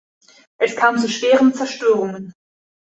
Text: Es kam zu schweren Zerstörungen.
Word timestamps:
Es 0.57 0.75
kam 0.75 0.97
zu 0.97 1.07
schweren 1.07 1.53
Zerstörungen. 1.53 2.33